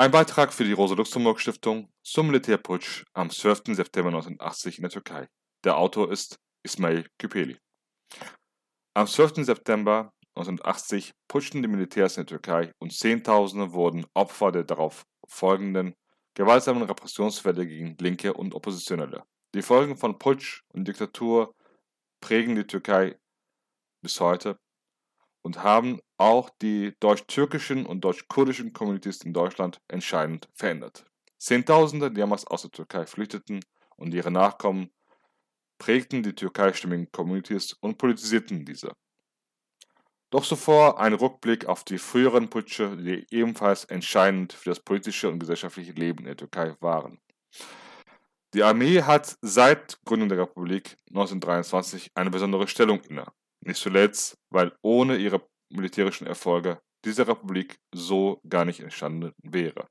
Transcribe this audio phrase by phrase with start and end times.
[0.00, 3.76] Ein Beitrag für die Rosa-Luxemburg-Stiftung zum Militärputsch am 12.
[3.76, 5.28] September 1980 in der Türkei.
[5.62, 7.58] Der Autor ist Ismail Küpeli.
[8.94, 9.44] Am 12.
[9.44, 15.94] September 1980 putschten die Militärs in der Türkei und Zehntausende wurden Opfer der darauf folgenden
[16.32, 19.24] gewaltsamen Repressionswelle gegen Linke und Oppositionelle.
[19.54, 21.54] Die Folgen von Putsch und Diktatur
[22.22, 23.18] prägen die Türkei
[24.00, 24.58] bis heute
[25.42, 31.04] und haben auch die deutsch-türkischen und deutsch-kurdischen Communities in Deutschland entscheidend verändert.
[31.38, 33.60] Zehntausende, die damals aus der Türkei flüchteten
[33.96, 34.90] und ihre Nachkommen
[35.78, 38.92] prägten die türkeistimmigen Communities und politisierten diese.
[40.30, 45.40] Doch zuvor ein Rückblick auf die früheren Putsche, die ebenfalls entscheidend für das politische und
[45.40, 47.18] gesellschaftliche Leben in der Türkei waren.
[48.54, 53.26] Die Armee hat seit Gründung der Republik 1923 eine besondere Stellung inne.
[53.60, 59.88] Nicht zuletzt, weil ohne ihre militärischen Erfolge diese Republik so gar nicht entstanden wäre.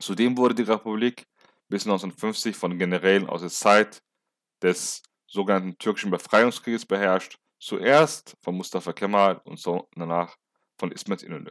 [0.00, 1.26] Zudem wurde die Republik
[1.68, 4.02] bis 1950 von Generälen aus der Zeit
[4.62, 10.36] des sogenannten türkischen Befreiungskrieges beherrscht, zuerst von Mustafa Kemal und so danach
[10.78, 11.50] von Ismet İnönü.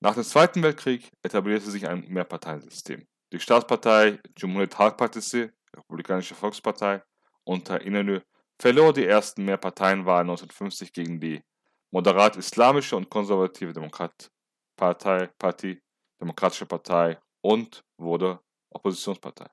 [0.00, 3.06] Nach dem Zweiten Weltkrieg etablierte sich ein Mehrparteiensystem.
[3.32, 7.02] Die Staatspartei Cumhuriyet Halk Partisi, Republikanische Volkspartei,
[7.44, 8.22] unter İnönü
[8.58, 11.42] verlor die ersten Mehrparteienwahlen 1950 gegen die
[11.90, 15.80] moderat-islamische und konservative Demokratpartei, Party,
[16.20, 19.46] Demokratische Partei und wurde Oppositionspartei.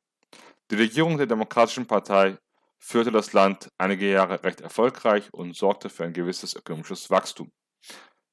[0.71, 2.37] Die Regierung der Demokratischen Partei
[2.79, 7.51] führte das Land einige Jahre recht erfolgreich und sorgte für ein gewisses ökonomisches Wachstum.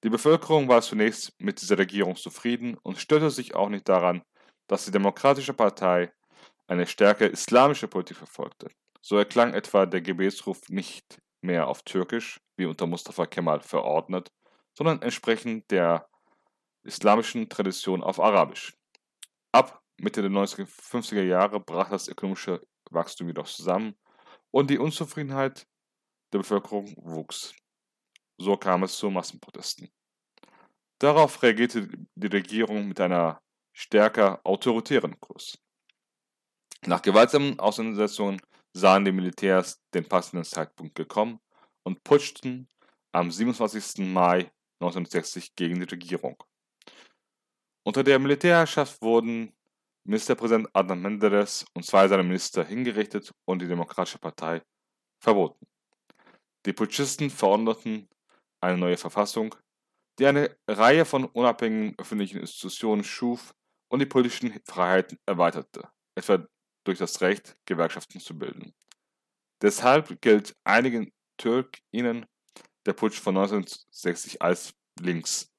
[0.05, 4.23] Die Bevölkerung war zunächst mit dieser Regierung zufrieden und störte sich auch nicht daran,
[4.69, 6.13] dass die Demokratische Partei
[6.67, 8.71] eine stärker islamische Politik verfolgte.
[9.01, 14.33] So erklang etwa der Gebetsruf nicht mehr auf Türkisch, wie unter Mustafa Kemal verordnet,
[14.75, 16.09] sondern entsprechend der
[16.83, 18.77] islamischen Tradition auf Arabisch.
[19.53, 23.97] Ab Mitte der 1950er Jahre brach das ökonomische Wachstum jedoch zusammen
[24.51, 25.67] und die Unzufriedenheit
[26.33, 27.55] der Bevölkerung wuchs.
[28.39, 29.91] So kam es zu Massenprotesten.
[31.01, 33.41] Darauf reagierte die Regierung mit einer
[33.73, 35.59] stärker autoritären Kurs.
[36.87, 38.41] Nach gewaltsamen Auseinandersetzungen
[38.73, 41.41] sahen die Militärs den passenden Zeitpunkt gekommen
[41.85, 42.69] und putschten
[43.13, 44.07] am 27.
[44.07, 46.43] Mai 1960 gegen die Regierung.
[47.85, 49.53] Unter der Militärherrschaft wurden
[50.05, 54.63] Ministerpräsident Adnan Menderes und zwei seiner Minister hingerichtet und die Demokratische Partei
[55.21, 55.67] verboten.
[56.67, 58.09] Die Putschisten verordneten
[58.61, 59.55] eine neue Verfassung,
[60.19, 63.55] die eine Reihe von unabhängigen öffentlichen Institutionen schuf
[63.89, 66.47] und die politischen Freiheiten erweiterte, etwa
[66.89, 68.73] durch das Recht, Gewerkschaften zu bilden.
[69.61, 72.25] Deshalb gilt einigen TürkInnen
[72.87, 75.53] der Putsch von 1960 als links.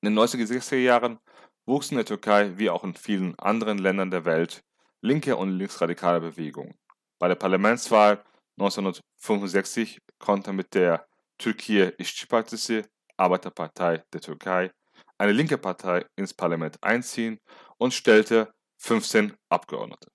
[0.00, 1.20] In den 1960er Jahren
[1.66, 4.64] wuchsen in der Türkei wie auch in vielen anderen Ländern der Welt
[5.02, 6.74] linke und linksradikale Bewegungen.
[7.20, 8.24] Bei der Parlamentswahl
[8.58, 11.06] 1965 konnte mit der
[11.38, 12.84] Türkiye İşçi Partisi,
[13.18, 14.72] Arbeiterpartei der Türkei,
[15.18, 17.38] eine linke Partei ins Parlament einziehen
[17.78, 20.10] und stellte 15 Abgeordnete.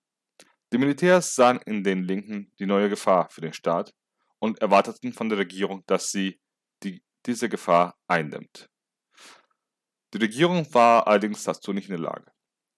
[0.73, 3.93] Die Militärs sahen in den Linken die neue Gefahr für den Staat
[4.39, 6.39] und erwarteten von der Regierung, dass sie
[6.83, 8.69] die, diese Gefahr eindämmt.
[10.13, 12.31] Die Regierung war allerdings dazu nicht in der Lage.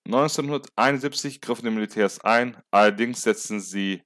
[0.05, 4.03] 1971 griffen die Militärs ein, allerdings setzten sie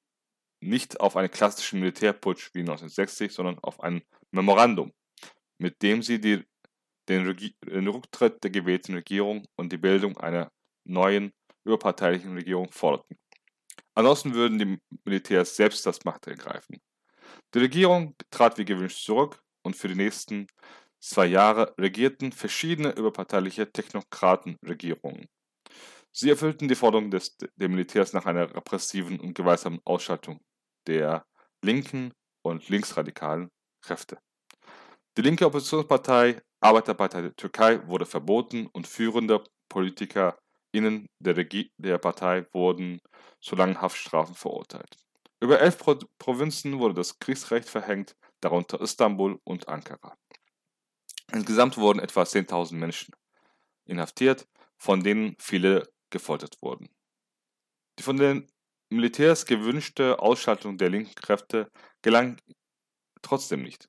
[0.61, 4.93] nicht auf einen klassischen Militärputsch wie 1960, sondern auf ein Memorandum,
[5.57, 6.43] mit dem sie die,
[7.07, 10.51] den, den, Rücktritt der gewählten Regierung und die Bildung einer
[10.83, 11.33] neuen
[11.63, 13.17] überparteilichen Regierung forderten.
[13.93, 16.81] Ansonsten würden die Militärs selbst das Macht ergreifen.
[17.53, 20.47] Die Regierung trat wie gewünscht zurück und für die nächsten
[20.99, 25.27] zwei Jahre regierten verschiedene überparteiliche Technokratenregierungen.
[26.13, 30.39] Sie erfüllten die Forderung des, der Militärs nach einer repressiven und gewaltsamen Ausschaltung
[30.87, 31.25] der
[31.63, 33.49] linken und linksradikalen
[33.81, 34.17] Kräfte.
[35.17, 39.43] Die linke Oppositionspartei Arbeiterpartei der Türkei wurde verboten und führende
[40.71, 43.01] PolitikerInnen der, Regie der Partei wurden
[43.41, 44.97] zu langen Haftstrafen verurteilt.
[45.39, 50.15] Über elf Pro Provinzen wurde das Kriegsrecht verhängt, darunter Istanbul und Ankara.
[51.31, 53.15] Insgesamt wurden etwa 10.000 Menschen
[53.85, 54.47] inhaftiert,
[54.77, 56.89] von denen viele gefoltert wurden.
[57.97, 58.47] Die von den
[58.89, 61.71] Militärs gewünschte Ausschaltung der linken Kräfte
[62.01, 62.39] gelang
[63.21, 63.87] trotzdem nicht.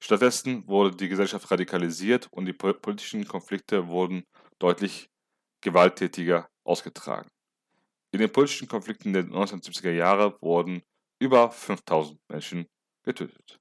[0.00, 4.24] Stattdessen wurde die Gesellschaft radikalisiert und die politischen Konflikte wurden
[4.58, 5.11] deutlich
[5.62, 7.30] gewalttätiger ausgetragen.
[8.10, 10.82] In den politischen Konflikten der 1970er Jahre wurden
[11.18, 12.66] über 5000 Menschen
[13.04, 13.58] getötet.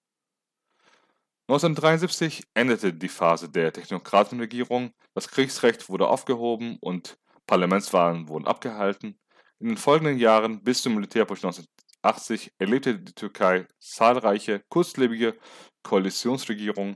[1.48, 7.18] 1973 endete die Phase der Technokratenregierung, das Kriegsrecht wurde aufgehoben und
[7.48, 9.20] Parlamentswahlen wurden abgehalten.
[9.60, 15.38] In den folgenden Jahren bis zum Militärputsch 1980 erlebte die Türkei zahlreiche kurzlebige
[15.84, 16.96] Koalitionsregierungen,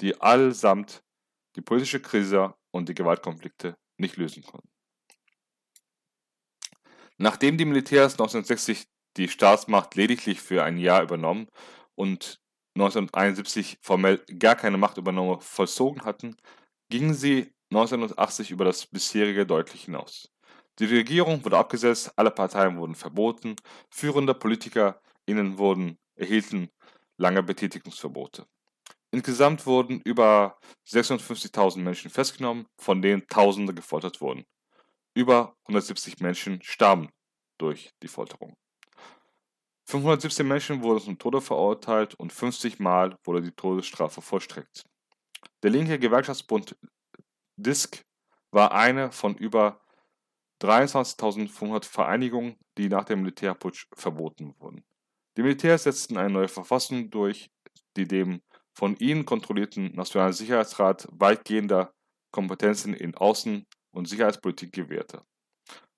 [0.00, 1.02] die allesamt
[1.56, 4.68] die politische Krise und die Gewaltkonflikte nicht lösen konnten.
[7.16, 8.86] Nachdem die Militärs 1960
[9.16, 11.48] die Staatsmacht lediglich für ein Jahr übernommen
[11.94, 12.40] und
[12.76, 16.36] 1971 formell gar keine Machtübernahme vollzogen hatten,
[16.90, 20.32] gingen sie 1980 über das bisherige deutlich hinaus.
[20.80, 23.54] Die Regierung wurde abgesetzt, alle Parteien wurden verboten,
[23.90, 26.68] führende PolitikerInnen wurden, erhielten
[27.16, 28.46] lange Betätigungsverbote.
[29.14, 30.58] Insgesamt wurden über
[30.88, 34.44] 56.000 Menschen festgenommen, von denen Tausende gefoltert wurden.
[35.14, 37.10] Über 170 Menschen starben
[37.56, 38.56] durch die Folterung.
[39.86, 44.82] 517 Menschen wurden zum Tode verurteilt und 50 Mal wurde die Todesstrafe vollstreckt.
[45.62, 46.76] Der linke Gewerkschaftsbund
[47.56, 48.02] DISK
[48.50, 49.80] war eine von über
[50.60, 54.84] 23.500 Vereinigungen, die nach dem Militärputsch verboten wurden.
[55.36, 57.48] Die Militärs setzten eine neue Verfassung durch,
[57.96, 58.42] die dem
[58.74, 61.92] von ihnen kontrollierten Nationalen Sicherheitsrat weitgehende
[62.32, 65.22] Kompetenzen in Außen- und Sicherheitspolitik gewährte.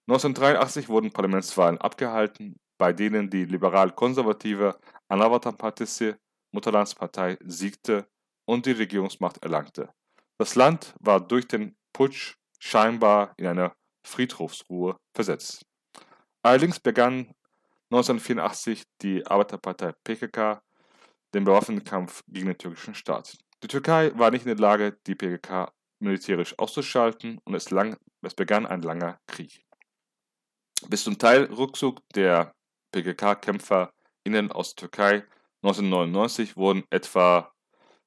[0.09, 4.79] 1983 wurden Parlamentswahlen abgehalten, bei denen die liberal-konservative
[5.09, 6.15] Anavatan Partisi
[6.53, 8.07] Mutterlandspartei siegte
[8.47, 9.93] und die Regierungsmacht erlangte.
[10.39, 13.73] Das Land war durch den Putsch scheinbar in eine
[14.07, 15.67] Friedhofsruhe versetzt.
[16.43, 17.35] Allerdings begann
[17.91, 20.61] 1984 die Arbeiterpartei PKK
[21.35, 23.37] den bewaffneten Kampf gegen den türkischen Staat.
[23.63, 28.35] Die Türkei war nicht in der Lage, die PKK militärisch auszuschalten und es, lang, es
[28.35, 29.65] begann ein langer Krieg.
[30.89, 32.55] Bis zum Teilrückzug der
[32.93, 35.25] PKK-KämpferInnen aus der Türkei
[35.63, 37.53] 1999 wurden etwa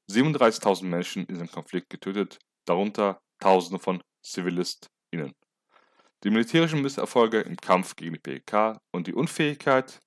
[0.10, 5.34] 37.000 Menschen in diesem Konflikt getötet, darunter Tausende von ZivilistInnen.
[6.24, 10.00] Die militärischen Misserfolge im Kampf gegen die PKK und die Unfähigkeit,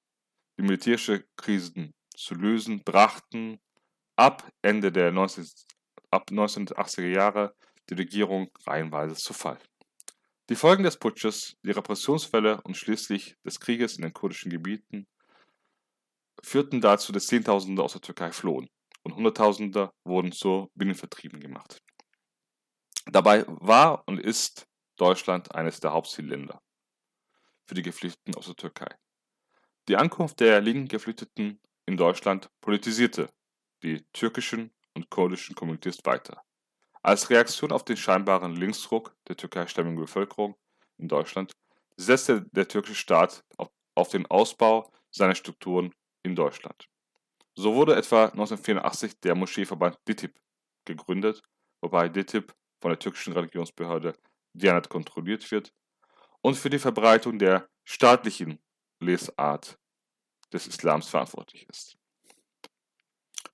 [0.58, 3.60] die militärische Krisen zu lösen, brachten
[4.16, 5.46] ab Ende der 19,
[6.10, 7.54] ab 1980er Jahre
[7.88, 9.58] die Regierung reihenweise zu Fall.
[10.48, 15.06] Die Folgen des Putsches, die Repressionsfälle und schließlich des Krieges in den kurdischen Gebieten
[16.42, 18.68] führten dazu, dass Zehntausende aus der Türkei flohen
[19.02, 21.82] und Hunderttausende wurden zu Binnenvertrieben gemacht.
[23.06, 24.66] Dabei war und ist
[24.96, 26.60] Deutschland eines der Hauptzielländer
[27.66, 28.94] für die Geflüchteten aus der Türkei.
[29.88, 33.28] Die Ankunft der linken Geflüchteten in Deutschland politisierte
[33.82, 36.42] die türkischen und kurdischen Communities weiter.
[37.02, 40.56] Als Reaktion auf den scheinbaren Linksdruck der türkeistämmigen Bevölkerung
[40.98, 41.52] in Deutschland
[41.96, 43.44] setzte der türkische Staat
[43.94, 45.92] auf den Ausbau seiner Strukturen
[46.22, 46.88] in Deutschland.
[47.54, 50.38] So wurde etwa 1984 der Moscheeverband DİTİB
[50.84, 51.42] gegründet,
[51.80, 54.14] wobei DİTİB von der türkischen Religionsbehörde
[54.54, 55.72] Diyanet kontrolliert wird
[56.40, 58.58] und für die Verbreitung der staatlichen
[59.00, 59.78] Lesart
[60.52, 61.96] des Islams verantwortlich ist.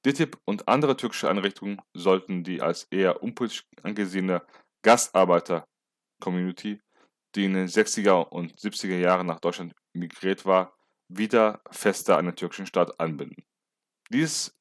[0.05, 4.43] DITIB und andere türkische Einrichtungen sollten die als eher unpolitisch angesehene
[4.83, 6.81] Gastarbeiter-Community,
[7.35, 10.77] die in den 60er und 70er Jahren nach Deutschland migriert war,
[11.09, 13.45] wieder fester an den türkischen Staat anbinden.
[14.11, 14.55] Dies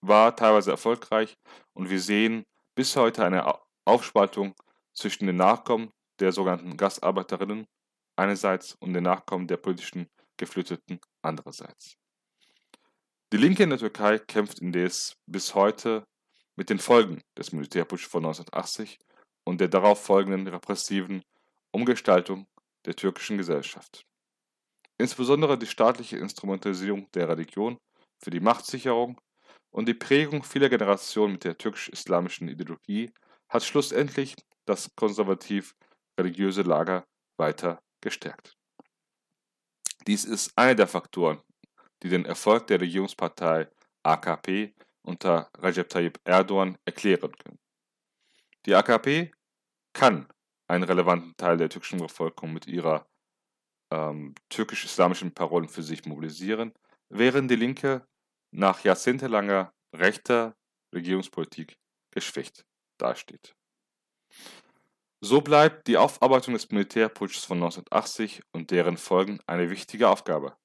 [0.00, 1.36] war teilweise erfolgreich
[1.74, 2.44] und wir sehen
[2.74, 3.44] bis heute eine
[3.84, 4.54] Aufspaltung
[4.94, 7.66] zwischen den Nachkommen der sogenannten Gastarbeiterinnen
[8.16, 11.96] einerseits und den Nachkommen der politischen Geflüchteten andererseits.
[13.32, 16.06] Die Linke in der Türkei kämpft indes bis heute
[16.56, 18.98] mit den Folgen des Militärputsches von 1980
[19.44, 21.22] und der darauf folgenden repressiven
[21.70, 22.46] Umgestaltung
[22.86, 24.04] der türkischen Gesellschaft.
[24.98, 27.78] Insbesondere die staatliche Instrumentalisierung der Religion
[28.18, 29.20] für die Machtsicherung
[29.70, 33.12] und die Prägung vieler Generationen mit der türkisch-islamischen Ideologie
[33.48, 34.34] hat schlussendlich
[34.64, 37.04] das konservativ-religiöse Lager
[37.36, 38.57] weiter gestärkt.
[40.08, 41.42] Dies ist einer der Faktoren,
[42.02, 43.68] die den Erfolg der Regierungspartei
[44.02, 47.58] AKP unter Recep Tayyip Erdogan erklären können.
[48.64, 49.30] Die AKP
[49.92, 50.26] kann
[50.66, 53.06] einen relevanten Teil der türkischen Bevölkerung mit ihrer
[53.92, 56.72] ähm, türkisch-islamischen Parolen für sich mobilisieren,
[57.10, 58.08] während die Linke
[58.50, 60.56] nach jahrzehntelanger rechter
[60.94, 61.76] Regierungspolitik
[62.12, 62.64] geschwächt
[62.96, 63.57] dasteht.
[65.20, 70.56] So bleibt die Aufarbeitung des Militärputschs von 1980 und deren Folgen eine wichtige Aufgabe,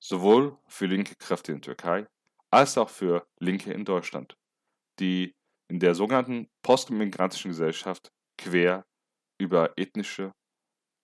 [0.00, 2.08] sowohl für linke Kräfte in der Türkei
[2.50, 4.36] als auch für Linke in Deutschland,
[4.98, 5.36] die
[5.68, 8.86] in der sogenannten postmigrantischen Gesellschaft quer
[9.38, 10.32] über ethnische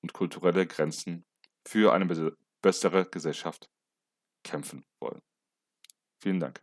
[0.02, 1.24] und kulturelle Grenzen
[1.66, 3.70] für eine bessere Gesellschaft
[4.42, 5.20] kämpfen wollen.
[6.20, 6.62] Vielen Dank.